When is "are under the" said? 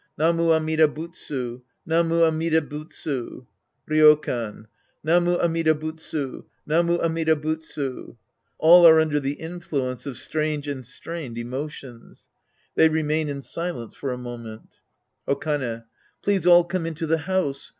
8.87-9.33